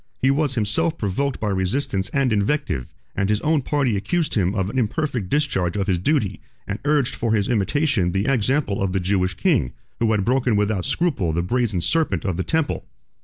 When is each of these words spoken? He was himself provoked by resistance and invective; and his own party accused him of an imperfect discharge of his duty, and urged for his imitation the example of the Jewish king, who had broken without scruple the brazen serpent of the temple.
He 0.19 0.31
was 0.31 0.55
himself 0.55 0.97
provoked 0.97 1.39
by 1.39 1.49
resistance 1.49 2.09
and 2.09 2.33
invective; 2.33 2.87
and 3.15 3.29
his 3.29 3.39
own 3.41 3.61
party 3.61 3.95
accused 3.95 4.33
him 4.33 4.55
of 4.55 4.67
an 4.67 4.79
imperfect 4.79 5.29
discharge 5.29 5.77
of 5.77 5.85
his 5.85 5.99
duty, 5.99 6.41
and 6.65 6.79
urged 6.85 7.13
for 7.13 7.33
his 7.35 7.47
imitation 7.47 8.11
the 8.11 8.25
example 8.25 8.81
of 8.81 8.93
the 8.93 8.99
Jewish 8.99 9.35
king, 9.35 9.73
who 9.99 10.09
had 10.11 10.25
broken 10.25 10.55
without 10.55 10.85
scruple 10.85 11.33
the 11.33 11.43
brazen 11.43 11.81
serpent 11.81 12.25
of 12.25 12.35
the 12.35 12.43
temple. 12.43 12.87